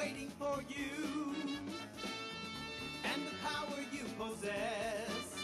[0.00, 1.34] waiting for you
[3.04, 5.34] and the power you possess.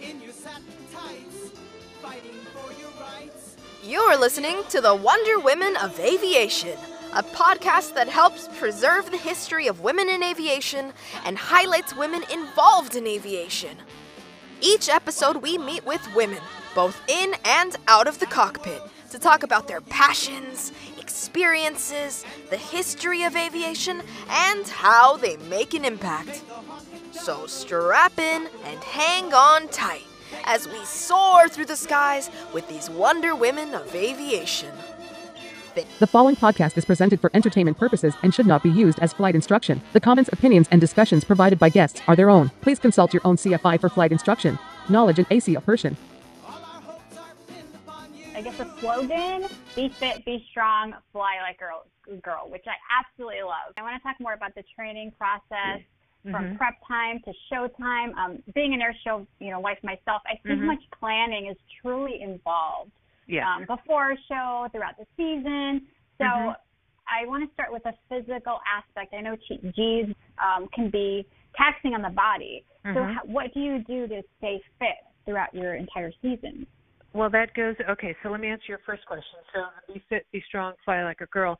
[0.00, 1.58] In your satin tights,
[2.00, 3.56] fighting for your rights.
[3.82, 6.78] You're listening to the Wonder Women of Aviation,
[7.12, 10.92] a podcast that helps preserve the history of women in aviation
[11.24, 13.76] and highlights women involved in aviation.
[14.60, 16.42] Each episode, we meet with women,
[16.76, 20.72] both in and out of the cockpit, to talk about their passions,
[21.14, 26.42] experiences, the history of aviation, and how they make an impact.
[27.12, 30.02] So strap in and hang on tight
[30.44, 34.72] as we soar through the skies with these Wonder Women of Aviation.
[36.00, 39.36] The following podcast is presented for entertainment purposes and should not be used as flight
[39.36, 39.82] instruction.
[39.92, 42.50] The comments, opinions, and discussions provided by guests are their own.
[42.60, 45.96] Please consult your own CFI for flight instruction, knowledge, and AC person.
[48.34, 53.42] I guess the slogan, be fit, be strong, fly like a girl, which I absolutely
[53.42, 53.72] love.
[53.76, 55.80] I want to talk more about the training process
[56.30, 58.14] from prep time to show time.
[58.18, 61.56] Um, being an air show, you know, wife myself, I see how much planning is
[61.82, 62.92] truly involved
[63.26, 63.46] Yeah.
[63.46, 65.86] um, before a show, throughout the season.
[66.18, 69.12] So I want to start with the physical aspect.
[69.12, 69.36] I know
[69.76, 70.06] G's
[70.38, 71.26] um, can be
[71.56, 72.64] taxing on the body.
[72.84, 76.66] So how, what do you do to stay fit throughout your entire season?
[77.14, 78.14] Well, that goes okay.
[78.22, 79.38] So let me answer your first question.
[79.54, 81.56] So be fit, be strong, fly like a girl.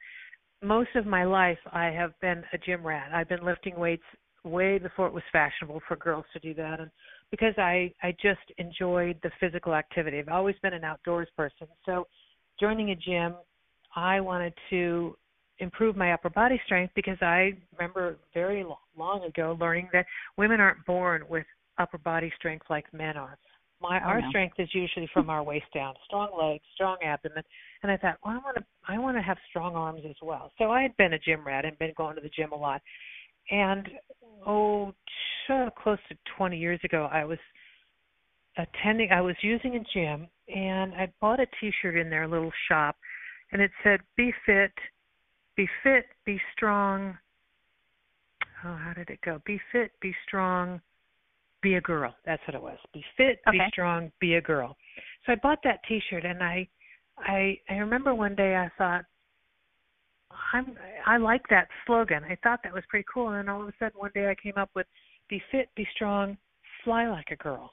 [0.62, 3.10] Most of my life, I have been a gym rat.
[3.14, 4.02] I've been lifting weights
[4.42, 6.90] way before it was fashionable for girls to do that, and
[7.30, 10.18] because I I just enjoyed the physical activity.
[10.18, 11.68] I've always been an outdoors person.
[11.86, 12.08] So
[12.58, 13.34] joining a gym,
[13.94, 15.16] I wanted to
[15.60, 20.04] improve my upper body strength because I remember very lo- long ago learning that
[20.36, 21.46] women aren't born with
[21.78, 23.38] upper body strength like men are.
[23.84, 24.28] My oh, our no.
[24.30, 27.42] strength is usually from our waist down, strong legs, strong abdomen,
[27.82, 30.50] and I thought, well, I want to I want to have strong arms as well.
[30.56, 32.80] So I had been a gym rat and been going to the gym a lot,
[33.50, 33.86] and
[34.46, 34.94] oh,
[35.46, 37.38] t- close to 20 years ago, I was
[38.56, 39.10] attending.
[39.12, 42.96] I was using a gym, and I bought a T-shirt in their little shop,
[43.52, 44.72] and it said, "Be fit,
[45.56, 47.18] be fit, be strong."
[48.64, 49.42] Oh, how did it go?
[49.44, 50.80] Be fit, be strong,
[51.64, 52.14] be a girl.
[52.24, 52.78] That's what it was.
[52.92, 54.76] Be fit, be strong, be a girl.
[55.26, 56.68] So I bought that T-shirt, and I,
[57.18, 59.04] I, I remember one day I thought,
[60.52, 60.76] I'm,
[61.06, 62.22] I like that slogan.
[62.24, 64.36] I thought that was pretty cool, and then all of a sudden one day I
[64.40, 64.86] came up with,
[65.28, 66.36] "Be fit, be strong,
[66.84, 67.72] fly like a girl,"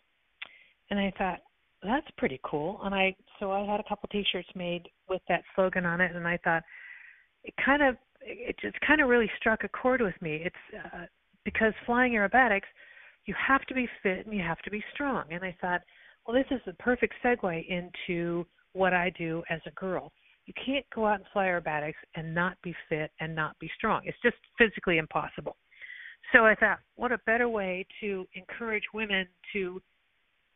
[0.89, 1.39] and I thought
[1.83, 2.79] that's pretty cool.
[2.83, 6.27] And I, so I had a couple T-shirts made with that slogan on it, and
[6.27, 6.63] I thought
[7.43, 10.43] it kind of, it just kind of really struck a chord with me.
[10.45, 11.05] It's uh,
[11.43, 12.69] because flying aerobatics,
[13.25, 15.25] you have to be fit and you have to be strong.
[15.31, 15.81] And I thought,
[16.25, 20.11] well, this is the perfect segue into what I do as a girl.
[20.45, 24.01] You can't go out and fly aerobatics and not be fit and not be strong.
[24.05, 25.55] It's just physically impossible.
[26.33, 29.81] So I thought, what a better way to encourage women to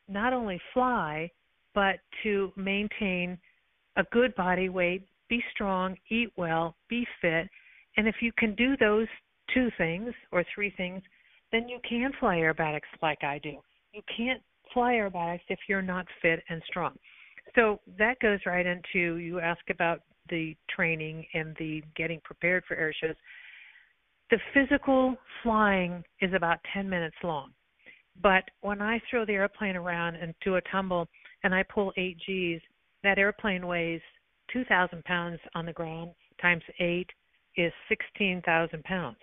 [0.08, 1.30] not only fly,
[1.74, 3.38] but to maintain
[3.98, 7.48] a good body weight, be strong, eat well, be fit.
[7.98, 9.08] And if you can do those
[9.54, 11.02] two things or three things,
[11.56, 13.58] then you can fly aerobatics like I do.
[13.94, 14.42] You can't
[14.74, 16.96] fly aerobatics if you're not fit and strong.
[17.56, 22.76] So that goes right into you ask about the training and the getting prepared for
[22.76, 23.16] air shows.
[24.32, 27.52] The physical flying is about 10 minutes long.
[28.22, 31.08] But when I throw the airplane around and do a tumble
[31.44, 32.62] and I pull 8 Gs,
[33.04, 34.02] that airplane weighs
[34.52, 36.12] 2,000 pounds on the ground
[36.42, 37.08] times 8
[37.56, 39.18] is 16,000 pounds.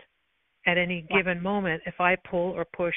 [0.66, 2.94] At any given moment, if I pull or push,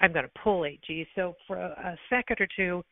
[0.00, 1.06] I'm going to pull 8 Gs.
[1.14, 2.82] So for a, a second or two,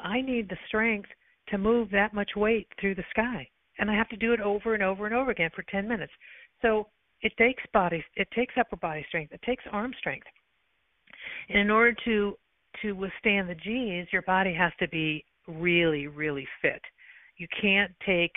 [0.00, 1.08] I need the strength
[1.48, 3.48] to move that much weight through the sky.
[3.78, 6.12] And I have to do it over and over and over again for 10 minutes.
[6.62, 6.88] So
[7.22, 10.26] it takes body, it takes upper body strength, it takes arm strength.
[11.48, 12.36] And in order to
[12.82, 16.82] to withstand the G's, your body has to be really, really fit.
[17.38, 18.32] You can't take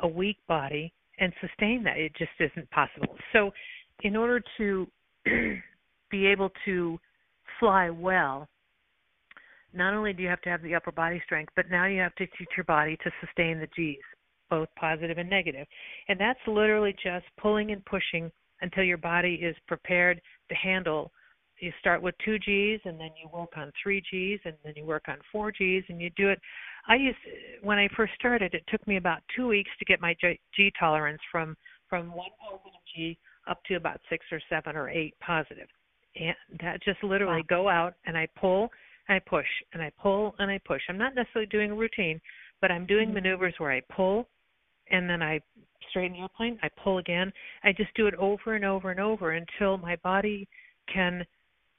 [0.00, 1.96] a weak body and sustain that.
[1.96, 3.16] It just isn't possible.
[3.32, 3.50] So,
[4.02, 4.86] in order to
[6.10, 6.98] be able to
[7.58, 8.48] fly well,
[9.74, 12.14] not only do you have to have the upper body strength, but now you have
[12.16, 13.98] to teach your body to sustain the G's,
[14.48, 15.66] both positive and negative.
[16.08, 18.30] And that's literally just pulling and pushing
[18.60, 21.12] until your body is prepared to handle.
[21.60, 24.84] You start with two G's and then you work on three G's and then you
[24.84, 26.40] work on four G's and you do it.
[26.86, 27.18] I used
[27.62, 30.16] when I first started, it took me about two weeks to get my
[30.54, 31.56] G, tolerance from
[31.88, 33.18] from one positive G
[33.48, 35.68] up to about six or seven or eight positive.
[36.16, 38.70] And that just literally go out and I pull
[39.08, 40.82] and I push and I pull and I push.
[40.88, 42.20] I'm not necessarily doing a routine,
[42.60, 43.14] but I'm doing mm-hmm.
[43.14, 44.28] maneuvers where I pull
[44.90, 45.40] and then I
[45.90, 47.32] straighten the airplane, I pull again.
[47.62, 50.48] I just do it over and over and over until my body
[50.92, 51.24] can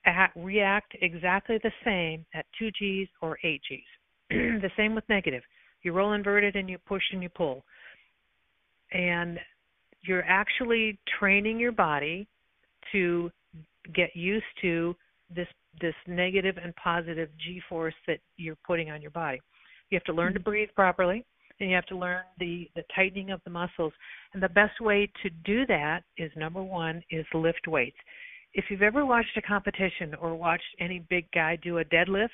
[0.06, 3.80] act, react exactly the same at 2 G's or 8 G's.
[4.30, 5.44] the same with negative.
[5.82, 7.64] You roll inverted and you push and you pull.
[8.92, 9.40] And
[10.02, 12.28] you're actually training your body
[12.92, 13.30] to
[13.94, 14.96] get used to
[15.36, 15.48] this
[15.80, 19.40] this negative and positive G force that you're putting on your body.
[19.90, 20.50] You have to learn to mm-hmm.
[20.50, 21.26] breathe properly
[21.60, 23.94] and you have to learn the the tightening of the muscles.
[24.34, 27.98] And the best way to do that is number 1 is lift weights.
[28.54, 32.30] If you've ever watched a competition or watched any big guy do a deadlift,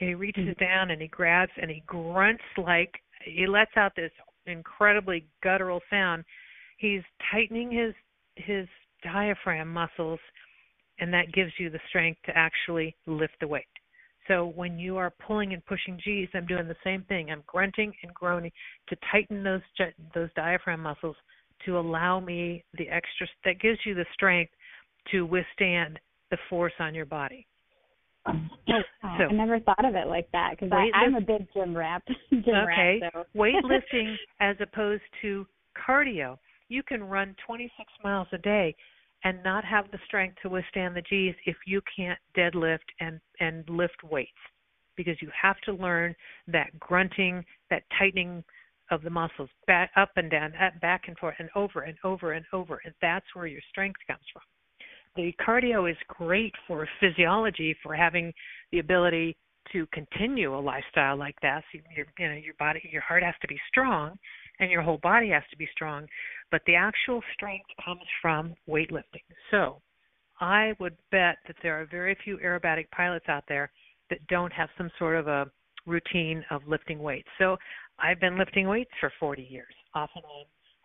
[0.00, 0.64] and he reaches mm-hmm.
[0.64, 2.90] down and he grabs and he grunts like
[3.24, 4.10] he lets out this
[4.46, 6.24] incredibly guttural sound.
[6.78, 7.94] He's tightening his
[8.36, 8.66] his
[9.02, 10.18] diaphragm muscles
[10.98, 13.64] and that gives you the strength to actually lift the weight.
[14.28, 17.30] So when you are pulling and pushing G's, I'm doing the same thing.
[17.30, 18.52] I'm grunting and groaning
[18.88, 19.60] to tighten those
[20.14, 21.16] those diaphragm muscles
[21.66, 24.52] to allow me the extra that gives you the strength
[25.12, 25.98] to withstand
[26.30, 27.46] the force on your body.
[28.26, 28.32] Oh,
[29.18, 32.02] so, I never thought of it like that because I'm a big gym rat.
[32.30, 33.00] gym okay.
[33.02, 33.24] Rat, so.
[33.38, 35.46] weightlifting as opposed to
[35.86, 36.38] cardio.
[36.68, 37.72] You can run 26
[38.02, 38.74] miles a day
[39.24, 43.68] and not have the strength to withstand the G's if you can't deadlift and and
[43.68, 44.30] lift weights
[44.96, 46.14] because you have to learn
[46.46, 48.44] that grunting, that tightening
[48.90, 52.32] of the muscles back up and down, up, back and forth and over and over
[52.32, 54.42] and over and that's where your strength comes from.
[55.16, 58.32] The cardio is great for physiology for having
[58.72, 59.36] the ability
[59.72, 61.62] to continue a lifestyle like that.
[61.72, 64.18] So your you know your body your heart has to be strong
[64.60, 66.06] and your whole body has to be strong,
[66.50, 69.24] but the actual strength comes from weightlifting.
[69.50, 69.80] So,
[70.40, 73.70] I would bet that there are very few aerobatic pilots out there
[74.10, 75.46] that don't have some sort of a
[75.86, 77.28] routine of lifting weights.
[77.38, 77.56] So,
[77.98, 80.08] I've been lifting weights for 40 years, on.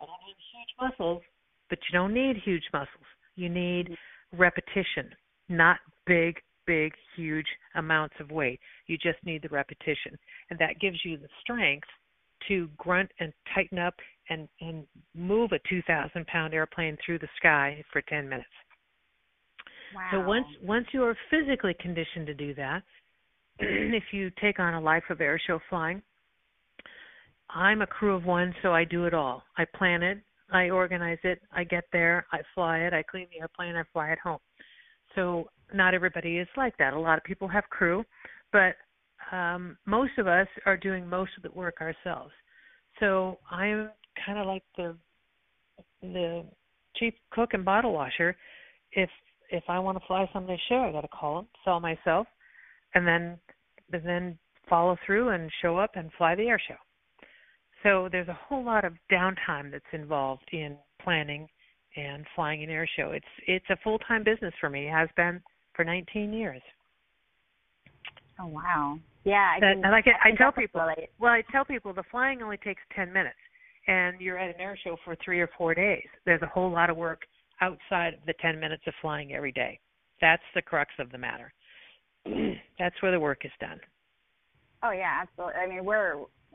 [0.00, 1.22] I don't have huge muscles,
[1.68, 3.04] but you don't need huge muscles.
[3.36, 3.96] You need
[4.32, 5.10] repetition,
[5.48, 6.36] not big,
[6.66, 8.60] big, huge amounts of weight.
[8.86, 10.16] You just need the repetition.
[10.50, 11.88] And that gives you the strength
[12.48, 13.94] to grunt and tighten up
[14.28, 14.84] and, and
[15.14, 18.48] move a 2,000 pound airplane through the sky for 10 minutes.
[19.94, 20.08] Wow.
[20.12, 22.82] So once once you are physically conditioned to do that,
[23.58, 26.00] if you take on a life of air show flying,
[27.48, 29.42] I'm a crew of one, so I do it all.
[29.58, 30.18] I plan it,
[30.52, 34.10] I organize it, I get there, I fly it, I clean the airplane, I fly
[34.10, 34.38] it home.
[35.16, 36.92] So not everybody is like that.
[36.92, 38.04] A lot of people have crew,
[38.52, 38.76] but
[39.32, 42.32] um, most of us are doing most of the work ourselves.
[42.98, 43.90] So I'm
[44.24, 44.96] kind of like the
[46.02, 46.44] the
[46.96, 48.36] chief cook and bottle washer.
[48.92, 49.10] If
[49.50, 52.26] if I want to fly someday show, I got to call them, sell myself,
[52.94, 53.38] and then
[53.92, 54.38] and then
[54.68, 56.76] follow through and show up and fly the air show.
[57.82, 61.48] So there's a whole lot of downtime that's involved in planning
[61.96, 63.10] and flying an air show.
[63.12, 64.86] It's it's a full time business for me.
[64.86, 65.40] It has been
[65.74, 66.62] for 19 years.
[68.38, 68.98] Oh wow!
[69.24, 70.80] Yeah, I, that, can, like I, I, tell people.
[71.18, 73.36] Well, I tell people the flying only takes 10 minutes,
[73.86, 76.06] and you're at an air show for three or four days.
[76.24, 77.22] There's a whole lot of work
[77.60, 79.78] outside of the 10 minutes of flying every day.
[80.20, 81.52] That's the crux of the matter.
[82.78, 83.80] That's where the work is done.
[84.82, 85.60] Oh yeah, absolutely.
[85.60, 86.14] I mean, we're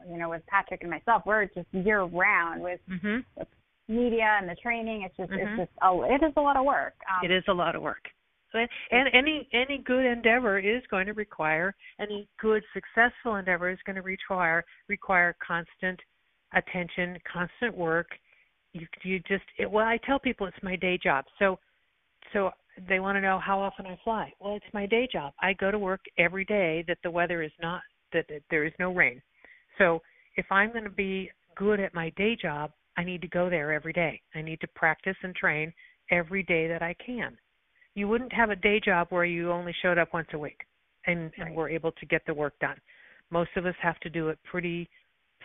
[0.09, 3.19] you know with Patrick and myself, we're just year round with, mm-hmm.
[3.38, 3.47] with
[3.88, 5.03] media and the training.
[5.03, 5.60] It's just mm-hmm.
[5.60, 6.95] it's just a, it is a lot of work.
[7.10, 8.10] Um, it is a lot of work.
[8.91, 13.95] And any any good endeavor is going to require any good successful endeavor is going
[13.95, 16.00] to require require constant
[16.53, 18.07] attention, constant work.
[18.74, 21.25] You you just it, well I tell people it's my day job.
[21.39, 21.59] So
[22.33, 22.51] so
[22.89, 24.33] they want to know how often I fly.
[24.39, 25.33] Well, it's my day job.
[25.41, 27.81] I go to work every day that the weather is not
[28.13, 29.21] that, that there is no rain.
[29.77, 30.01] So
[30.35, 33.71] if I'm going to be good at my day job, I need to go there
[33.71, 34.21] every day.
[34.33, 35.74] I need to practice and train
[36.12, 37.38] every day that I can
[37.95, 40.59] you wouldn't have a day job where you only showed up once a week
[41.07, 41.47] and, right.
[41.47, 42.77] and were able to get the work done.
[43.31, 44.87] Most of us have to do it pretty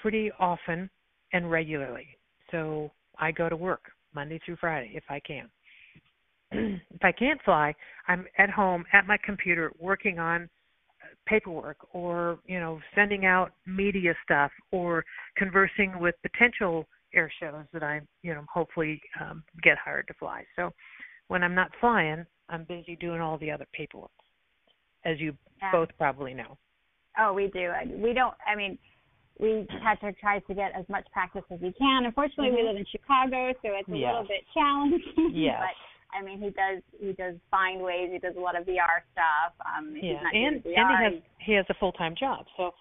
[0.03, 0.89] pretty often
[1.33, 2.07] and regularly.
[2.51, 3.83] So I go to work
[4.15, 5.49] Monday through Friday if I can.
[6.91, 7.75] if I can't fly,
[8.09, 10.49] I'm at home at my computer working on
[11.27, 15.05] paperwork or you know sending out media stuff or
[15.37, 20.45] conversing with potential air shows that I you know hopefully um, get hired to fly.
[20.57, 20.71] So
[21.29, 24.11] when I'm not flying, I'm busy doing all the other paperwork,
[25.05, 25.73] as you yeah.
[25.73, 26.59] both probably know.
[27.19, 27.71] Oh, we do.
[27.97, 28.35] We don't.
[28.47, 28.79] I mean,
[29.39, 32.05] we Patrick tries to get as much practice as he can.
[32.05, 32.57] Unfortunately, mm-hmm.
[32.57, 35.01] we live in Chicago, so it's a little bit challenging.
[35.33, 35.61] Yes.
[35.61, 38.11] but I mean, he does he does find ways.
[38.13, 39.55] He does a lot of VR stuff.
[39.63, 42.73] Um, yeah, and and he has he has a full time job, so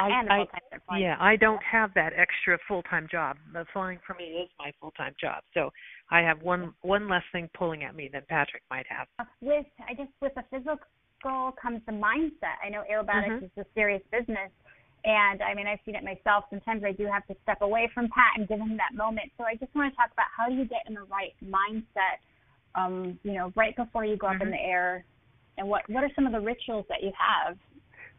[0.00, 1.02] and I, full-time they're flying.
[1.02, 3.36] yeah, I don't have that extra full-time job.
[3.52, 5.42] The flying for me is my full-time job.
[5.54, 5.70] So
[6.10, 9.06] I have one one less thing pulling at me than Patrick might have.
[9.40, 12.58] With I guess with the physical comes the mindset.
[12.64, 13.44] I know aerobatics Mhm.
[13.44, 14.50] is a serious business,
[15.04, 16.44] and I mean I've seen it myself.
[16.50, 19.30] Sometimes I do have to step away from Pat and give him that moment.
[19.38, 22.18] So I just want to talk about how do you get in the right mindset,
[22.74, 24.52] um, you know, right before you go up in Mhm.
[24.52, 25.04] the air,
[25.58, 27.58] and what what are some of the rituals that you have?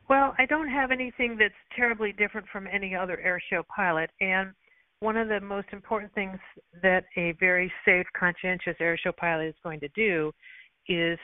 [0.10, 4.10] Well, I don't have anything that's terribly different from any other airshow pilot.
[4.20, 4.52] And
[5.00, 6.40] one of the most important things
[6.82, 10.32] that a very safe, conscientious airshow pilot is going to do
[10.88, 11.20] is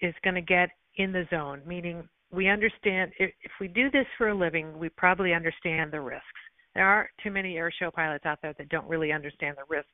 [0.00, 1.60] is going to get in the zone.
[1.66, 6.00] Meaning, we understand if, if we do this for a living, we probably understand the
[6.00, 6.24] risks.
[6.74, 9.88] There aren't too many airshow pilots out there that don't really understand the risk,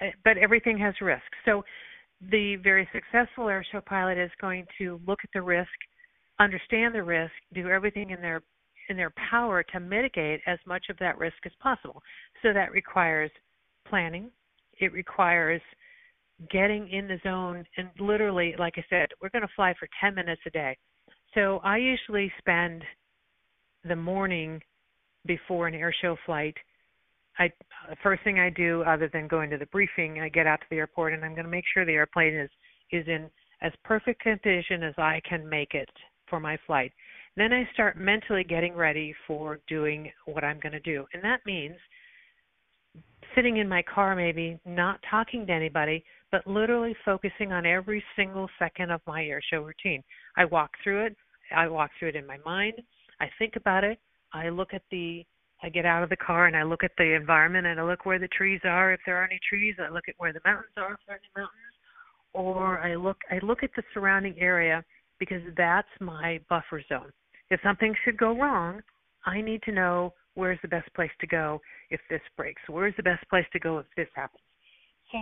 [0.00, 1.36] Uh, but everything has risks.
[1.44, 1.64] So,
[2.20, 5.70] the very successful airshow pilot is going to look at the risk
[6.40, 8.42] understand the risk, do everything in their
[8.88, 12.02] in their power to mitigate as much of that risk as possible.
[12.42, 13.30] So that requires
[13.88, 14.30] planning.
[14.80, 15.62] It requires
[16.50, 20.14] getting in the zone and literally like I said, we're going to fly for 10
[20.14, 20.76] minutes a day.
[21.34, 22.82] So I usually spend
[23.84, 24.60] the morning
[25.26, 26.56] before an air show flight
[27.38, 27.50] I
[27.88, 30.66] the first thing I do other than going to the briefing, I get out to
[30.70, 32.50] the airport and I'm going to make sure the airplane is
[32.92, 33.30] is in
[33.62, 35.88] as perfect condition as I can make it
[36.30, 36.92] for my flight.
[37.36, 41.04] Then I start mentally getting ready for doing what I'm going to do.
[41.12, 41.76] And that means
[43.34, 48.48] sitting in my car, maybe not talking to anybody, but literally focusing on every single
[48.58, 50.02] second of my air show routine.
[50.36, 51.16] I walk through it.
[51.54, 52.74] I walk through it in my mind.
[53.20, 53.98] I think about it.
[54.32, 55.24] I look at the
[55.62, 58.06] I get out of the car and I look at the environment and I look
[58.06, 59.74] where the trees are if there are any trees.
[59.78, 61.74] I look at where the mountains are if there are any mountains.
[62.32, 64.82] Or I look I look at the surrounding area
[65.20, 67.12] because that's my buffer zone.
[67.50, 68.80] If something should go wrong,
[69.24, 71.60] I need to know where's the best place to go
[71.90, 72.62] if this breaks.
[72.68, 74.42] Where's the best place to go if this happens?
[75.12, 75.18] So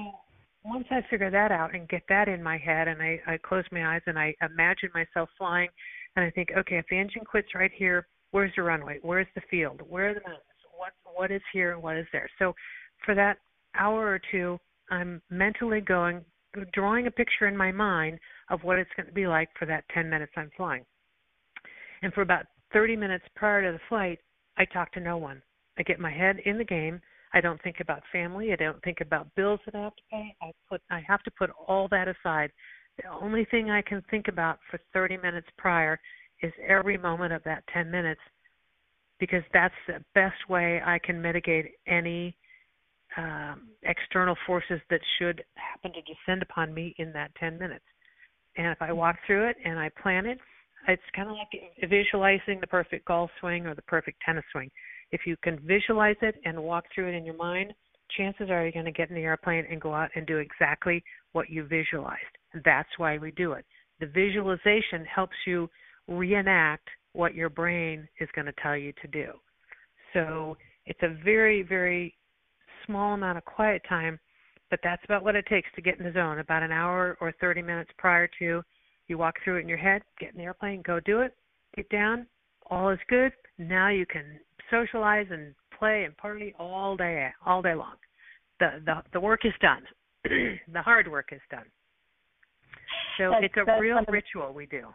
[0.64, 3.64] once I figure that out and get that in my head and I, I close
[3.72, 5.68] my eyes and I imagine myself flying
[6.16, 8.98] and I think, okay, if the engine quits right here, where's the runway?
[9.02, 9.80] Where's the field?
[9.88, 10.42] Where are the mountains?
[10.76, 12.28] What what is here and what is there?
[12.38, 12.54] So
[13.04, 13.38] for that
[13.76, 14.58] hour or two,
[14.90, 16.24] I'm mentally going
[16.72, 18.18] drawing a picture in my mind
[18.50, 20.84] of what it's going to be like for that 10 minutes I'm flying.
[22.02, 24.18] And for about 30 minutes prior to the flight,
[24.56, 25.42] I talk to no one.
[25.78, 27.00] I get my head in the game.
[27.32, 28.52] I don't think about family.
[28.52, 30.34] I don't think about bills that I have to pay.
[30.42, 32.50] I put I have to put all that aside.
[32.96, 36.00] The only thing I can think about for 30 minutes prior
[36.42, 38.20] is every moment of that 10 minutes
[39.20, 42.36] because that's the best way I can mitigate any
[43.18, 47.84] um, external forces that should happen to descend upon me in that 10 minutes.
[48.56, 50.38] And if I walk through it and I plan it,
[50.86, 54.70] it's kind of like visualizing the perfect golf swing or the perfect tennis swing.
[55.10, 57.74] If you can visualize it and walk through it in your mind,
[58.16, 61.02] chances are you're going to get in the airplane and go out and do exactly
[61.32, 62.22] what you visualized.
[62.64, 63.64] That's why we do it.
[64.00, 65.68] The visualization helps you
[66.06, 69.32] reenact what your brain is going to tell you to do.
[70.14, 70.56] So
[70.86, 72.14] it's a very, very
[72.88, 74.18] small amount of quiet time,
[74.70, 76.40] but that's about what it takes to get in the zone.
[76.40, 78.62] About an hour or 30 minutes prior to
[79.06, 81.34] you walk through it in your head, get in the airplane, go do it,
[81.76, 82.26] get down,
[82.70, 83.32] all is good.
[83.58, 84.40] Now you can
[84.70, 87.94] socialize and play and party all day, all day long.
[88.60, 89.82] The the the work is done.
[90.24, 91.64] the hard work is done.
[93.16, 94.88] So That's- it's a real ritual we do.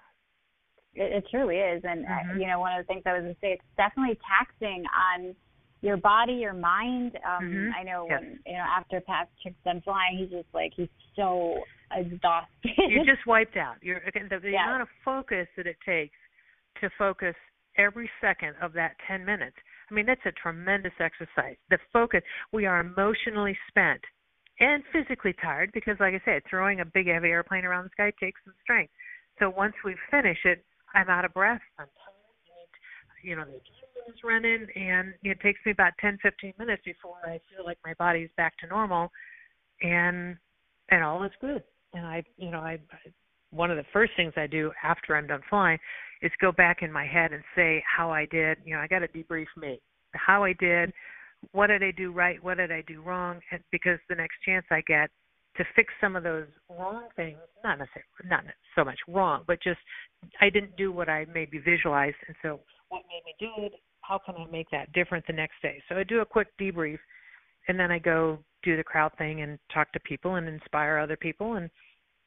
[0.95, 2.39] It, it truly is, and uh, Mhm.
[2.41, 5.35] you know, one of the things I was going to say, it's definitely taxing on
[5.83, 7.19] your body, your mind.
[7.25, 7.73] Um, Mhm.
[7.75, 8.21] I know Yes.
[8.21, 12.71] when you know after Patrick's done flying, he's just like he's so exhausted.
[12.77, 13.83] You're just wiped out.
[13.83, 16.17] You're again the, the amount of focus that it takes
[16.79, 17.35] to focus
[17.77, 19.57] every second of that 10 minutes.
[19.89, 21.57] I mean, that's a tremendous exercise.
[21.69, 24.01] The focus, we are emotionally spent
[24.59, 28.11] and physically tired because, like I said, throwing a big heavy airplane around the sky
[28.19, 28.93] takes some strength.
[29.39, 30.63] So once we finish it,
[30.93, 31.61] I'm out of breath.
[31.77, 33.23] I'm tired.
[33.23, 33.59] You know, the
[34.09, 37.93] adrenaline running, and it takes me about 10, 15 minutes before I feel like my
[37.97, 39.11] body's back to normal,
[39.81, 40.37] and
[40.89, 41.63] and all is good.
[41.93, 42.79] And I, you know, I
[43.51, 45.77] one of the first things I do after I'm done flying
[46.21, 48.57] is go back in my head and say how I did.
[48.65, 49.79] You know, I got to debrief me,
[50.13, 50.91] how I did,
[51.51, 54.65] what did I do right, what did I do wrong, and because the next chance
[54.71, 55.09] I get
[55.57, 58.43] to fix some of those wrong things, not necessarily, not
[58.75, 59.79] so much wrong, but just
[60.41, 63.73] I didn't do what I maybe visualized, and so what made me do it?
[64.03, 65.81] How can I make that different the next day?
[65.89, 66.99] So I do a quick debrief,
[67.67, 71.17] and then I go do the crowd thing and talk to people and inspire other
[71.17, 71.69] people and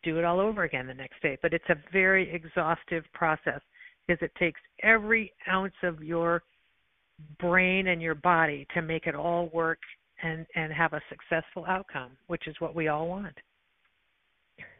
[0.02, 1.38] do it all over again the next day.
[1.42, 3.60] But it's a very exhaustive process.
[4.06, 6.42] because it takes every ounce of your
[7.40, 9.78] brain and your body to make it all work
[10.22, 13.36] and and have a successful outcome, which is what we all want.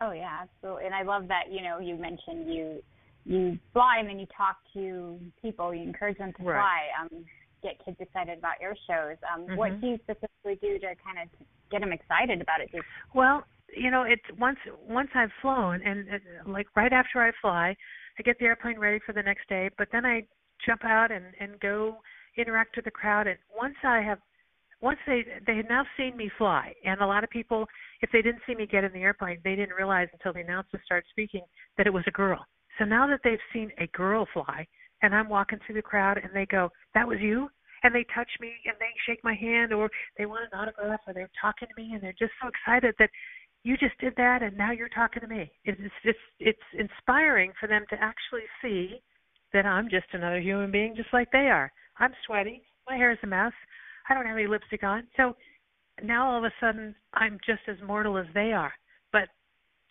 [0.00, 0.87] Oh yeah, absolutely.
[0.87, 2.83] And I love that, you know, you mentioned you
[3.26, 6.61] you fly and then you talk to people, you encourage them to right.
[6.61, 7.25] fly, um,
[7.62, 9.16] get kids excited about air shows.
[9.26, 9.56] Um, mm-hmm.
[9.56, 11.28] What do you specifically do to kind of
[11.71, 12.71] get them excited about it?
[12.71, 17.33] Just well, you know, it's once once I've flown and uh, like right after I
[17.42, 17.76] fly,
[18.18, 20.23] I get the airplane ready for the next day, but then I
[20.64, 21.97] jump out and and go
[22.37, 23.26] interact with the crowd.
[23.26, 24.18] And once I have
[24.80, 27.66] once they they had now seen me fly, and a lot of people,
[28.02, 30.80] if they didn't see me get in the airplane, they didn't realize until the announcer
[30.85, 31.42] started speaking
[31.76, 32.47] that it was a girl.
[32.78, 34.66] So now that they've seen a girl fly,
[35.02, 37.50] and I'm walking through the crowd, and they go, "That was you,"
[37.83, 41.12] and they touch me, and they shake my hand, or they want an autograph, or
[41.12, 43.11] they're talking to me, and they're just so excited that
[43.62, 45.50] you just did that, and now you're talking to me.
[45.64, 49.02] It's just it's inspiring for them to actually see
[49.52, 51.73] that I'm just another human being, just like they are.
[51.99, 53.52] I'm sweaty, my hair is a mess,
[54.09, 55.37] I don't have any lipstick on, so
[56.02, 58.73] now all of a sudden I'm just as mortal as they are.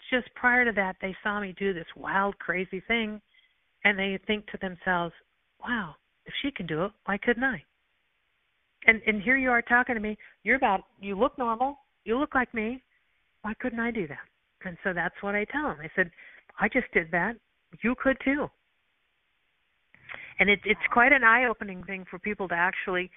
[0.10, 3.22] Just prior to that, they saw me do this wild, crazy thing,
[3.84, 5.14] and they think to themselves,
[5.64, 5.96] "Wow,
[6.26, 7.64] if she can do it, why couldn't I?"
[8.86, 10.18] And and here you are talking to me.
[10.44, 11.80] You're about you look normal.
[12.04, 12.84] You look like me.
[13.42, 14.28] Why couldn't I do that?
[14.64, 15.78] And so that's what I tell them.
[15.82, 16.12] I said,
[16.60, 17.36] I just did that.
[17.84, 18.50] You could too.
[20.40, 23.10] And it, it's quite an eye-opening thing for people to actually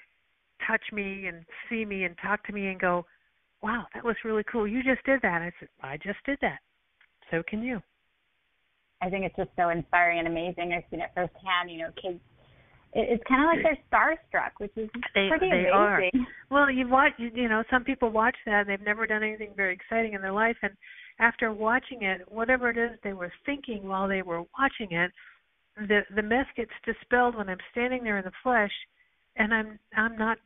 [0.66, 3.07] touch me and see me and talk to me and go,
[3.62, 4.66] "Wow, that was really cool.
[4.66, 6.61] You just did that." I said, "I just did that."
[7.30, 7.80] So can you.
[9.00, 10.73] I think it's just so inspiring and amazing.
[10.76, 11.70] I've seen it firsthand.
[11.70, 12.18] You know, kids.
[12.94, 15.73] it's kind of like they're starstruck, which is they, pretty they amazing.
[15.73, 16.02] Are.
[16.50, 17.12] Well, you watch.
[17.18, 20.32] You know, some people watch that and they've never done anything very exciting in their
[20.32, 20.73] life, and
[21.20, 25.11] after watching it, whatever it is they were thinking while they were watching it,
[25.76, 28.73] the the myth gets dispelled when I'm standing there in the flesh,
[29.37, 30.38] and I'm I'm not.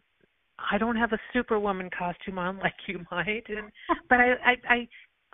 [0.71, 3.71] I don't have a superwoman costume on like you might, and
[4.09, 4.89] but I I, I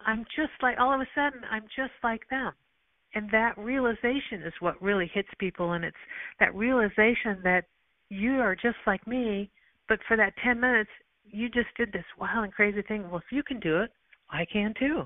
[0.07, 2.53] I'm just like all of a sudden I'm just like them.
[3.15, 5.97] And that realization is what really hits people and it's
[6.41, 7.65] that realization that
[8.11, 9.51] you are just like me,
[9.89, 10.91] but for that 10 minutes
[11.25, 13.03] you just did this wild and crazy thing.
[13.11, 13.91] Well, if you can do it,
[14.31, 15.05] I can too.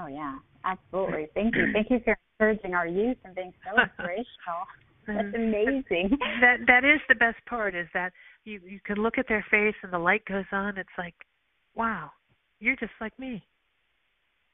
[0.00, 1.28] Oh yeah, absolutely.
[1.34, 1.66] Thank you.
[1.72, 4.64] Thank you for encouraging our youth and being so inspirational.
[5.06, 6.16] That's amazing.
[6.40, 8.12] that that is the best part is that
[8.44, 10.78] you you can look at their face and the light goes on.
[10.78, 11.14] It's like,
[11.74, 12.10] wow,
[12.60, 13.42] you're just like me.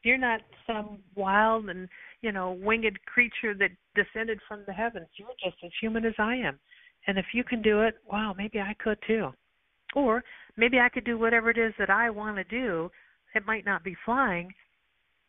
[0.02, 1.88] You're not some wild and,
[2.22, 5.08] you know, winged creature that descended from the heavens.
[5.16, 6.58] You're just as human as I am.
[7.06, 9.30] And if you can do it, wow, maybe I could too.
[9.94, 10.22] Or
[10.56, 12.90] maybe I could do whatever it is that I want to do.
[13.34, 14.52] It might not be flying,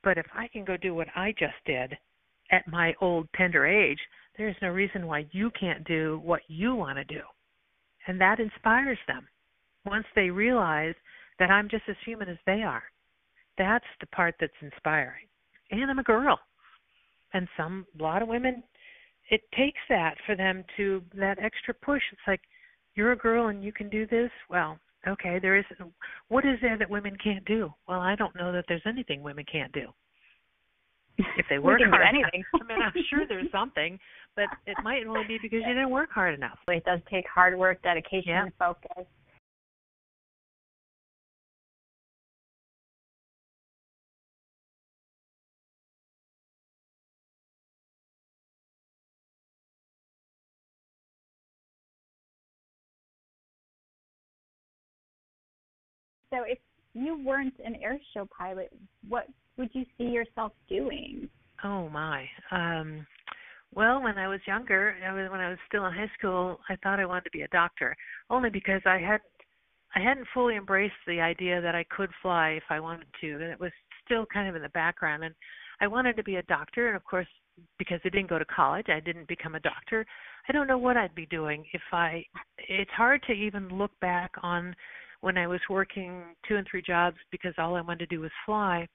[0.03, 1.97] but if I can go do what I just did
[2.51, 3.99] at my old tender age,
[4.37, 7.21] there's no reason why you can't do what you want to do.
[8.07, 9.27] And that inspires them
[9.85, 10.93] once they realize
[11.39, 12.83] that I'm just as human as they are.
[13.57, 15.27] That's the part that's inspiring.
[15.71, 16.39] And I'm a girl.
[17.33, 18.63] And some a lot of women
[19.29, 22.01] it takes that for them to that extra push.
[22.11, 22.41] It's like
[22.95, 24.31] you're a girl and you can do this.
[24.49, 25.65] Well, okay, there is
[26.29, 27.73] what is there that women can't do?
[27.87, 29.87] Well, I don't know that there's anything women can't do.
[31.37, 32.43] If they work hard anything.
[32.53, 33.99] I mean, I'm sure there's something,
[34.35, 36.59] but it might only be because you didn't work hard enough.
[36.67, 38.45] It does take hard work, dedication, yeah.
[38.57, 39.05] focus.
[56.29, 56.59] So if
[56.93, 58.71] you weren't an air show pilot,
[59.07, 61.29] what would you see yourself doing?
[61.63, 62.25] Oh my.
[62.51, 63.05] Um
[63.73, 66.77] well, when I was younger, I was, when I was still in high school, I
[66.77, 67.95] thought I wanted to be a doctor,
[68.29, 69.19] only because I had
[69.95, 73.43] I hadn't fully embraced the idea that I could fly if I wanted to, and
[73.43, 73.71] it was
[74.05, 75.23] still kind of in the background.
[75.23, 75.33] And
[75.81, 77.27] I wanted to be a doctor, and of course,
[77.79, 80.05] because I didn't go to college, I didn't become a doctor.
[80.47, 82.23] I don't know what I'd be doing if I.
[82.57, 84.75] It's hard to even look back on
[85.21, 88.31] when I was working two and three jobs because all I wanted to do was
[88.45, 88.87] fly,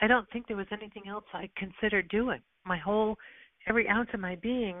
[0.00, 2.40] I don't think there was anything else I considered doing.
[2.64, 3.16] My whole,
[3.68, 4.76] every ounce of my being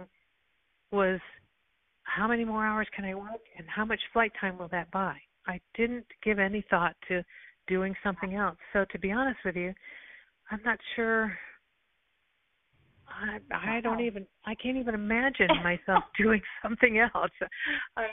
[0.90, 1.20] was
[2.04, 5.16] how many more hours can I work and how much flight time will that buy?
[5.46, 7.24] I didn't give any thought to
[7.66, 8.58] doing something else.
[8.72, 9.72] So to be honest with you,
[10.50, 11.32] I'm not sure
[13.08, 13.38] I
[13.76, 17.30] I don't even I can't even imagine myself doing something else.
[17.96, 18.06] I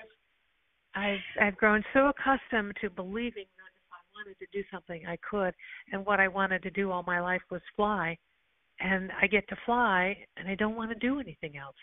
[0.95, 5.17] I've I've grown so accustomed to believing that if I wanted to do something I
[5.17, 5.53] could
[5.91, 8.17] and what I wanted to do all my life was fly
[8.79, 11.75] and I get to fly, and I don't want to do anything else.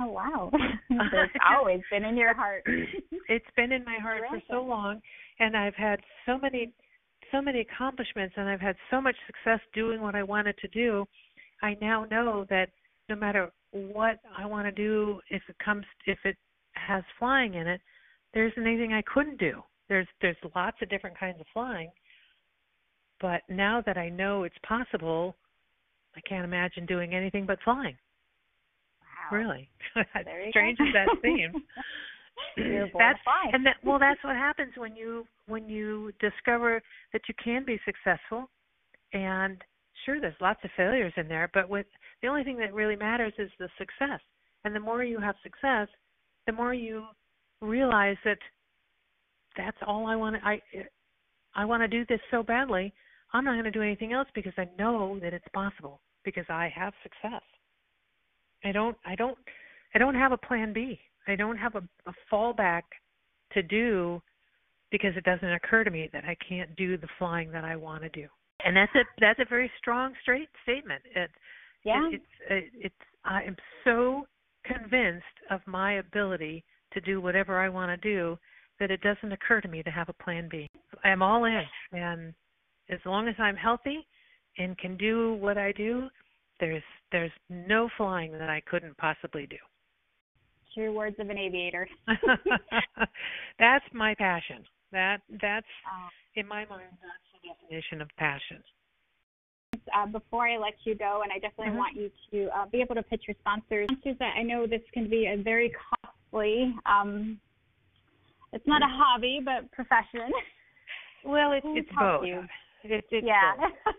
[0.00, 0.50] Oh wow!
[0.90, 2.64] it's always been in your heart.
[3.28, 5.00] it's been in my heart for so long,
[5.38, 6.72] and I've had so many,
[7.30, 11.04] so many accomplishments, and I've had so much success doing what I wanted to do.
[11.62, 12.70] I now know that
[13.08, 16.36] no matter what I want to do, if it comes, if it
[16.72, 17.80] has flying in it,
[18.34, 19.62] there isn't anything I couldn't do.
[19.88, 21.90] There's there's lots of different kinds of flying,
[23.20, 25.36] but now that I know it's possible,
[26.16, 27.96] I can't imagine doing anything but flying.
[29.30, 29.38] Wow.
[29.38, 29.68] Really,
[30.50, 31.54] strange as that seems.
[32.98, 33.18] that's
[33.52, 37.78] and that well, that's what happens when you when you discover that you can be
[37.84, 38.50] successful.
[39.12, 39.62] And
[40.04, 41.86] sure, there's lots of failures in there, but with
[42.22, 44.20] the only thing that really matters is the success.
[44.64, 45.88] And the more you have success,
[46.46, 47.04] the more you
[47.64, 48.38] realize that
[49.56, 50.60] that's all I want to I
[51.54, 52.92] I want to do this so badly.
[53.32, 56.72] I'm not going to do anything else because I know that it's possible because I
[56.74, 57.42] have success.
[58.64, 59.38] I don't I don't
[59.94, 60.98] I don't have a plan B.
[61.26, 62.82] I don't have a, a fallback
[63.52, 64.20] to do
[64.90, 68.02] because it doesn't occur to me that I can't do the flying that I want
[68.02, 68.26] to do.
[68.64, 71.02] And that's a that's a very strong straight statement.
[71.14, 71.30] It,
[71.84, 72.08] yeah.
[72.08, 74.26] It, it's it, it's I am so
[74.64, 78.38] convinced of my ability to do whatever I want to do
[78.80, 80.68] that it doesn't occur to me to have a plan B.
[81.04, 82.34] I'm all in and
[82.90, 84.06] as long as I'm healthy
[84.58, 86.08] and can do what I do,
[86.60, 89.56] there's there's no flying that I couldn't possibly do.
[90.74, 91.88] True words of an aviator.
[93.58, 94.64] that's my passion.
[94.92, 98.62] That that's uh, in my mind that's the definition of passion.
[99.94, 101.78] Uh, before I let you go, and I definitely mm-hmm.
[101.78, 103.88] want you to uh, be able to pitch your sponsors.
[103.90, 105.74] Sponsors that I know this can be a very
[106.34, 106.74] costly.
[106.86, 107.38] Um,
[108.52, 110.32] it's not a hobby, but profession.
[111.26, 112.26] Well, it's it's both.
[112.26, 112.40] You?
[112.82, 113.54] It, it's yeah.
[113.56, 113.94] both.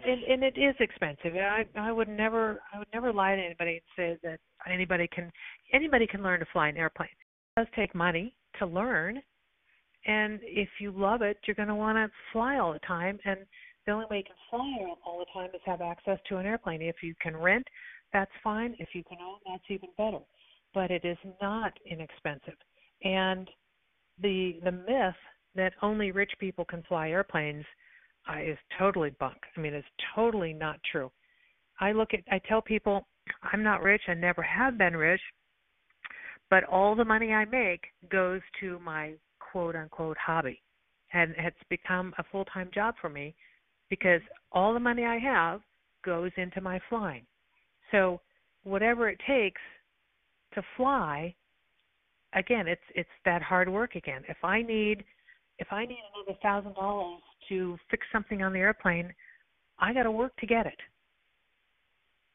[0.06, 1.36] and, and it is expensive.
[1.36, 4.40] I I would never I would never lie to anybody and say that
[4.72, 5.30] anybody can
[5.74, 7.10] anybody can learn to fly an airplane.
[7.10, 9.20] It does take money to learn,
[10.06, 13.18] and if you love it, you're going to want to fly all the time.
[13.26, 13.40] And
[13.84, 16.80] the only way you can fly all the time is have access to an airplane.
[16.80, 17.66] If you can rent,
[18.14, 18.74] that's fine.
[18.78, 20.24] If you can own, that's even better.
[20.74, 22.56] But it is not inexpensive.
[23.04, 23.48] And
[24.20, 25.14] the the myth
[25.54, 27.64] that only rich people can fly airplanes
[28.28, 29.36] uh, is totally bunk.
[29.56, 31.10] I mean, it's totally not true.
[31.80, 33.06] I look at, I tell people,
[33.52, 34.02] I'm not rich.
[34.08, 35.20] I never have been rich,
[36.50, 37.80] but all the money I make
[38.10, 40.60] goes to my quote unquote hobby,
[41.12, 43.34] and it's become a full time job for me
[43.90, 44.20] because
[44.52, 45.60] all the money I have
[46.04, 47.26] goes into my flying.
[47.90, 48.20] So
[48.64, 49.60] whatever it takes
[50.54, 51.34] to fly,
[52.34, 54.22] again, it's it's that hard work again.
[54.28, 55.04] If I need
[55.58, 59.12] if I need another thousand dollars to fix something on the airplane,
[59.78, 60.78] I got to work to get it.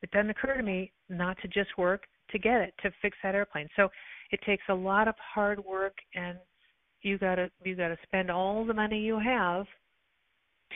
[0.02, 3.36] It doesn't occur to me not to just work to get it to fix that
[3.36, 3.68] airplane.
[3.76, 3.90] So
[4.32, 6.38] it takes a lot of hard work, and
[7.02, 9.66] you got to you got to spend all the money you have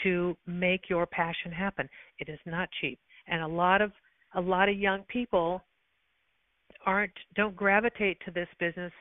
[0.04, 1.88] to make your passion happen.
[2.20, 3.92] It is not cheap, and a lot of
[4.36, 5.62] a lot of young people
[6.86, 8.92] aren't don't gravitate to this business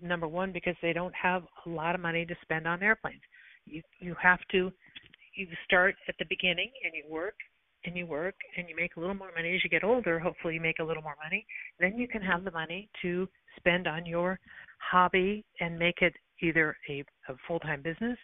[0.00, 3.22] number one because they don't have a lot of money to spend on airplanes.
[3.66, 4.72] You you have to
[5.34, 7.34] you start at the beginning and you work
[7.84, 9.54] and you work and you make a little more money.
[9.54, 11.46] As you get older hopefully you make a little more money.
[11.78, 14.38] Then you can have the money to spend on your
[14.78, 18.18] hobby and make it either a, a full time business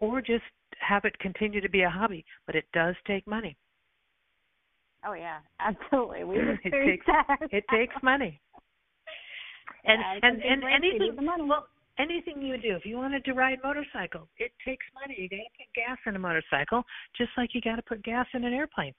[0.00, 0.44] or just
[0.80, 3.56] have it continue to be a hobby but it does take money
[5.06, 7.38] oh yeah absolutely we it takes that.
[7.50, 8.40] it takes money
[9.84, 11.16] and yeah, and and anything
[11.48, 11.66] well
[11.98, 15.16] anything you do, if you wanted to ride motorcycle, it takes money.
[15.18, 16.84] You got to put gas in a motorcycle,
[17.16, 18.94] just like you got to put gas in an airplane,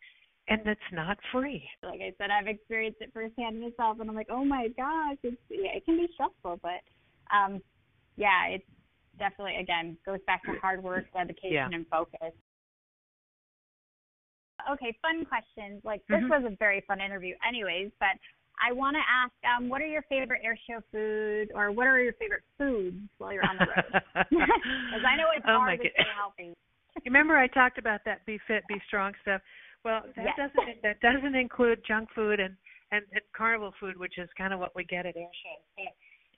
[0.48, 1.64] and it's not free.
[1.84, 5.38] Like I said, I've experienced it firsthand myself, and I'm like, oh my gosh, it's
[5.50, 6.84] yeah, it can be stressful, but
[7.36, 7.62] um,
[8.18, 8.66] yeah, it's
[9.18, 11.70] definitely again goes back to hard work, dedication, yeah.
[11.72, 12.34] and focus.
[14.72, 15.82] Okay, fun questions.
[15.84, 16.44] Like this mm-hmm.
[16.44, 17.92] was a very fun interview, anyways.
[18.00, 18.18] But
[18.60, 22.14] I want to ask, um, what are your favorite airshow food, or what are your
[22.14, 24.04] favorite foods while you're on the road?
[24.30, 26.56] Because I know it's oh hard to stay healthy.
[27.06, 29.42] Remember, I talked about that be fit, be strong stuff.
[29.86, 30.36] Well, that yes.
[30.36, 32.56] doesn't that doesn't include junk food and,
[32.92, 35.64] and and carnival food, which is kind of what we get at air shows.
[35.78, 35.96] But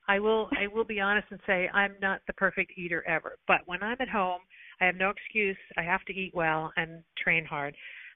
[0.08, 3.38] I will I will be honest and say I'm not the perfect eater ever.
[3.48, 4.42] But when I'm at home,
[4.80, 5.58] I have no excuse.
[5.78, 7.76] I have to eat well and train hard.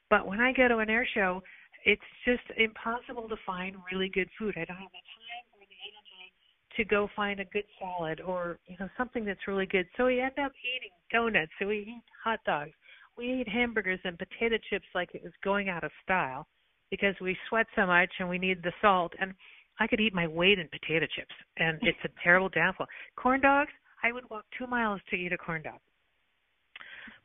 [0.09, 1.41] But when I go to an air show,
[1.83, 4.55] it's just impossible to find really good food.
[4.57, 6.33] I don't have the time or the energy
[6.77, 9.87] to go find a good salad or you know something that's really good.
[9.97, 11.51] So we end up eating donuts.
[11.59, 12.71] So we eat hot dogs.
[13.17, 16.47] We eat hamburgers and potato chips like it was going out of style.
[16.91, 19.13] because we sweat so much and we need the salt.
[19.19, 19.33] And
[19.79, 22.87] I could eat my weight in potato chips, and it's a terrible downfall.
[23.17, 23.71] Corn dogs,
[24.03, 25.79] I would walk two miles to eat a corn dog.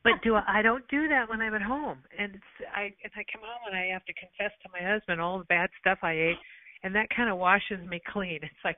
[0.03, 3.11] But do I, I don't do that when I'm at home, and it's, I if
[3.15, 5.99] I come home and I have to confess to my husband all the bad stuff
[6.01, 6.37] I ate,
[6.83, 8.39] and that kind of washes me clean.
[8.41, 8.77] It's like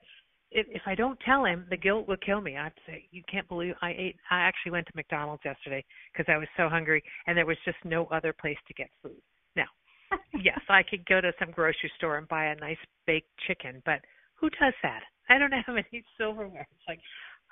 [0.51, 2.57] if if I don't tell him, the guilt will kill me.
[2.57, 6.37] I'd say, "You can't believe I ate." I actually went to McDonald's yesterday because I
[6.37, 9.21] was so hungry, and there was just no other place to get food.
[9.55, 9.67] Now,
[10.43, 13.99] yes, I could go to some grocery store and buy a nice baked chicken, but
[14.35, 15.03] who does that?
[15.29, 16.67] I don't have any silverware.
[16.69, 16.99] It's like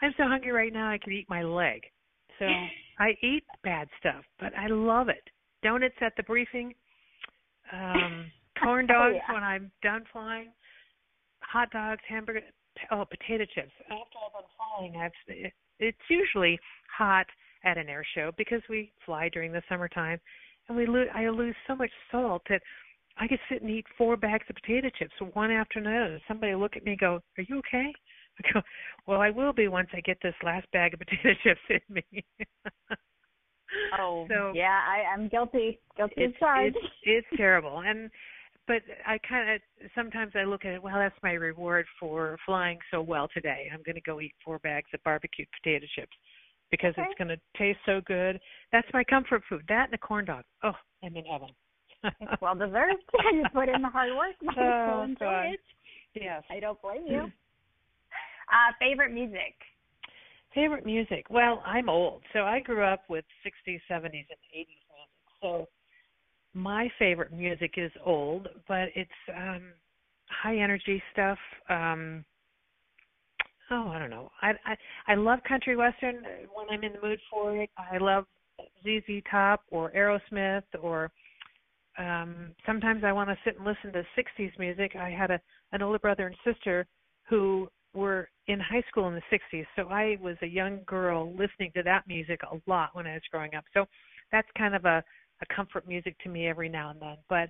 [0.01, 1.83] I'm so hungry right now, I could eat my leg.
[2.39, 2.45] So
[3.01, 5.23] I eat bad stuff, but I love it.
[5.63, 6.73] Donuts at the briefing,
[7.73, 8.31] um,
[8.63, 9.33] corn Oh, dogs yeah.
[9.33, 10.49] when I'm done flying,
[11.41, 12.41] hot dogs, hamburger,
[12.91, 13.71] oh, potato chips.
[13.85, 16.59] After I've been flying, I've it's usually
[16.95, 17.25] hot
[17.63, 20.19] at an air show because we fly during the summertime,
[20.67, 22.61] and we lose I lose so much salt that
[23.17, 25.95] I could sit and eat four bags of potato chips one afternoon.
[25.95, 26.21] another.
[26.27, 27.91] Somebody look at me and go, "Are you okay?"
[29.07, 32.03] "Well, I will be once I get this last bag of potato chips in me."
[33.97, 35.79] Oh, So- yeah, I, I'm guilty.
[35.95, 36.75] Guilty as it's charged.
[36.75, 38.09] it's it's terrible and
[38.67, 39.61] but i kind of
[39.95, 43.81] sometimes i look at it well that's my reward for flying so well today i'm
[43.83, 46.15] going to go eat four bags of barbecued potato chips
[46.69, 47.01] because Okay.
[47.09, 48.39] it's going to taste so good
[48.71, 50.73] that's my comfort food that and a corn dog oh
[51.03, 51.49] i'm in heaven
[52.03, 53.01] It's well deserved.
[53.31, 54.35] you put in the hard work.
[54.57, 55.45] Oh, enjoy God.
[55.53, 55.59] it.
[56.15, 57.31] yes I don't blame you.
[58.51, 59.55] Uh, favorite music?
[60.53, 61.25] Favorite music?
[61.29, 65.09] Well, I'm old, so I grew up with 60s, 70s, and 80s music.
[65.41, 65.67] So
[66.53, 69.71] my favorite music is old, but it's um
[70.29, 71.37] high energy stuff.
[71.69, 72.25] Um
[73.73, 74.29] Oh, I don't know.
[74.41, 74.75] I I
[75.07, 76.15] I love country western
[76.53, 77.69] when I'm in the mood for it.
[77.77, 78.25] I love
[78.83, 81.09] ZZ Top or Aerosmith or
[81.97, 84.97] um sometimes I want to sit and listen to 60s music.
[84.97, 85.39] I had a
[85.71, 86.85] an older brother and sister
[87.29, 91.71] who were in high school in the 60s, so I was a young girl listening
[91.75, 93.65] to that music a lot when I was growing up.
[93.73, 93.85] So
[94.31, 95.03] that's kind of a
[95.41, 97.17] a comfort music to me every now and then.
[97.29, 97.49] But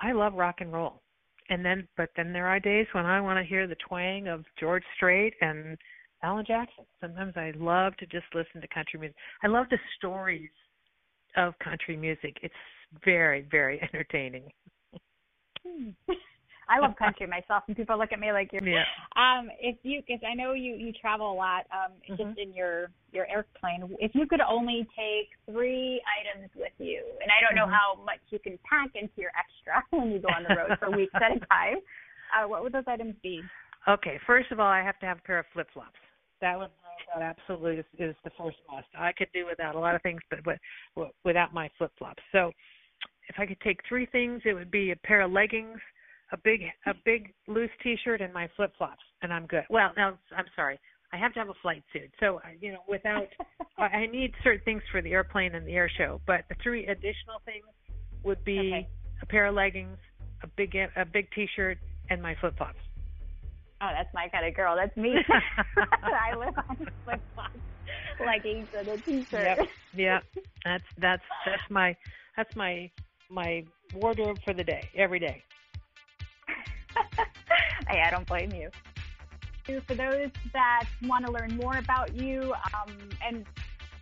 [0.00, 1.02] I love rock and roll.
[1.48, 4.44] And then but then there are days when I want to hear the twang of
[4.58, 5.76] George Strait and
[6.22, 6.84] Alan Jackson.
[7.00, 9.16] Sometimes I love to just listen to country music.
[9.42, 10.50] I love the stories
[11.36, 12.36] of country music.
[12.42, 12.54] It's
[13.04, 14.50] very very entertaining.
[15.66, 15.90] Hmm.
[16.68, 18.66] I love country myself, and people look at me like you're.
[18.66, 18.84] Yeah.
[19.16, 22.16] Um, if you, because I know you you travel a lot, um, Mhm.
[22.16, 23.96] just in your your airplane.
[24.00, 27.78] If you could only take three items with you, and I don't know Mhm.
[27.78, 30.90] how much you can pack into your extra when you go on the road for
[30.90, 31.78] weeks at a time,
[32.32, 33.44] uh, what would those items be?
[33.88, 35.98] Okay, first of all, I have to have a pair of flip flops.
[36.40, 36.70] That would
[37.14, 38.86] that absolutely is, is the first must.
[38.96, 42.22] I could do without a lot of things, but but without my flip flops.
[42.32, 42.52] So,
[43.28, 45.78] if I could take three things, it would be a pair of leggings,
[46.32, 49.64] a big a big loose T-shirt, and my flip flops, and I'm good.
[49.70, 50.78] Well, now I'm sorry,
[51.12, 52.10] I have to have a flight suit.
[52.20, 53.28] So I- you know, without
[53.78, 56.86] I I need certain things for the airplane and the air show, but the three
[56.86, 57.66] additional things
[58.24, 58.88] would be Okay.
[59.22, 59.98] a pair of leggings,
[60.42, 61.78] a big a big T-shirt,
[62.10, 62.78] and my flip flops.
[63.84, 64.76] Oh, that's my kind of girl.
[64.76, 65.12] That's me.
[65.76, 67.58] I live on flip flops,
[68.24, 69.58] leggings, and a t-shirt.
[69.58, 69.68] Yep.
[69.94, 70.20] Yeah,
[70.64, 71.96] that's that's that's my
[72.36, 72.88] that's my
[73.28, 73.64] my
[73.94, 75.42] wardrobe for the day every day.
[77.88, 78.70] Hey, I don't blame you.
[79.64, 83.46] For those that want to learn more about you um, and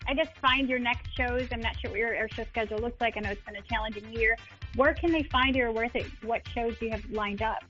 [0.06, 3.00] I guess find your next shows, I'm not sure what your air show schedule looks
[3.00, 3.16] like.
[3.16, 4.36] I know it's been a challenging year.
[4.74, 7.62] Where can they find you or where they, what shows do you have lined up?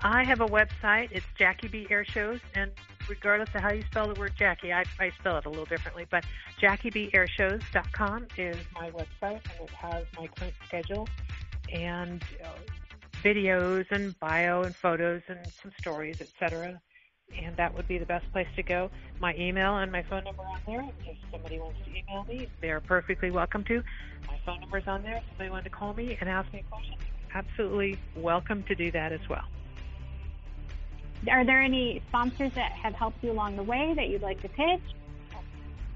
[0.00, 1.08] I have a website.
[1.10, 2.70] It's Jackie B Air Shows, and
[3.08, 6.06] regardless of how you spell the word Jackie, I, I spell it a little differently.
[6.08, 6.24] But
[6.60, 11.08] JackieBAirshows.com is my website, and it has my current schedule
[11.72, 12.48] and uh,
[13.22, 16.80] videos and bio and photos and some stories, etc.
[17.42, 18.90] And that would be the best place to go.
[19.20, 20.88] My email and my phone number on there.
[21.06, 23.82] If somebody wants to email me, they're perfectly welcome to.
[24.26, 25.16] My phone number's on there.
[25.16, 26.94] If somebody wanted to call me and ask me a question,
[27.34, 29.44] absolutely welcome to do that as well.
[31.30, 34.48] Are there any sponsors that have helped you along the way that you'd like to
[34.48, 34.80] pitch?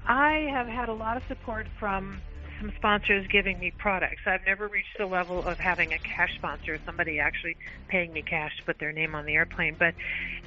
[0.05, 2.21] I have had a lot of support from
[2.63, 4.21] some sponsors giving me products.
[4.25, 7.57] I've never reached the level of having a cash sponsor, somebody actually
[7.89, 9.93] paying me cash to put their name on the airplane, but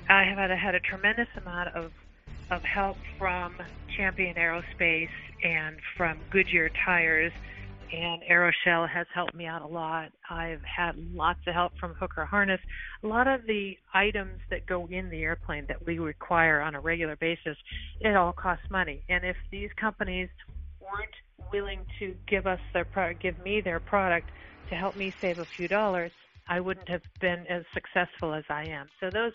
[0.09, 1.92] I have had, had a tremendous amount of
[2.48, 3.57] of help from
[3.96, 5.09] Champion Aerospace
[5.42, 7.33] and from Goodyear Tires
[7.92, 10.11] and Aeroshell has helped me out a lot.
[10.29, 12.61] I've had lots of help from Hooker Harness.
[13.02, 16.81] A lot of the items that go in the airplane that we require on a
[16.81, 17.57] regular basis,
[18.00, 19.02] it all costs money.
[19.09, 20.29] And if these companies
[20.92, 21.14] weren't
[21.53, 24.31] willing to give us their product, give me their product
[24.68, 26.12] to help me save a few dollars,
[26.49, 28.88] I wouldn't have been as successful as I am.
[29.01, 29.33] So those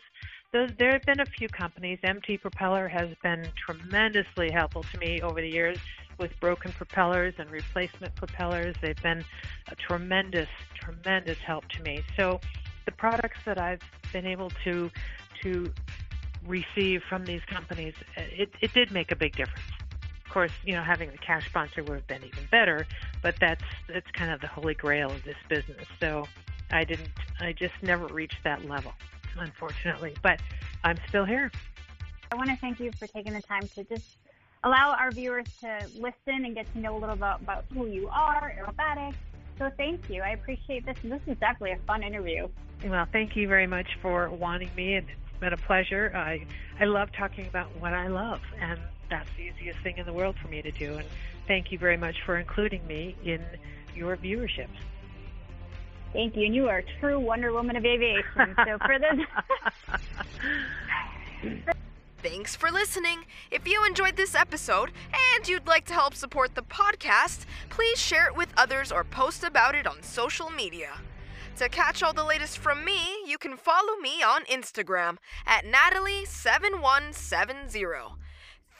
[0.54, 2.00] those there have been a few companies.
[2.04, 5.80] MT Propeller has been tremendously helpful to me over the years
[6.18, 8.76] with broken propellers and replacement propellers.
[8.82, 9.24] They've been
[9.70, 12.04] a tremendous tremendous help to me.
[12.18, 12.40] So
[12.86, 13.82] the products that I've
[14.14, 14.90] been able to
[15.44, 15.74] to
[16.46, 19.81] receive from these companies, it, it did make a big difference.
[20.32, 22.88] Of course, you know, having the cash sponsor would have been even better,
[23.22, 25.86] but that's that's kind of the holy grail of this business.
[26.00, 26.26] So
[26.72, 27.10] I didn't,
[27.41, 28.94] I just never reached that level,
[29.38, 30.15] unfortunately.
[30.24, 30.39] But
[30.86, 31.52] I'm still here.
[32.32, 34.06] I want to thank you for taking the time to just
[34.63, 38.08] allow our viewers to listen and get to know a little bit about who you
[38.08, 39.15] are, aerobatics.
[39.60, 40.22] So thank you.
[40.22, 40.96] I appreciate this.
[41.04, 42.48] This is definitely a fun interview.
[42.86, 46.13] Well, thank you very much for wanting me, and it's been a pleasure.
[46.15, 46.46] I
[46.80, 48.80] I love talking about what I love, and
[49.12, 50.97] that's the easiest thing in the world for me to do.
[50.97, 51.08] And
[51.47, 53.43] thank you very much for including me in
[53.95, 54.69] your viewership.
[56.13, 56.45] Thank you.
[56.45, 58.56] And you are a true Wonder Woman of aviation.
[58.65, 59.19] So for this.
[62.24, 63.26] Thanks for listening.
[63.50, 64.91] If you enjoyed this episode
[65.36, 69.43] and you'd like to help support the podcast, please share it with others or post
[69.43, 70.91] about it on social media.
[71.58, 78.21] To catch all the latest from me, you can follow me on Instagram at Natalie7170.